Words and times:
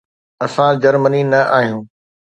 اسان 0.45 0.73
جرمني 0.83 1.23
نه 1.31 1.39
آهيون. 1.57 1.83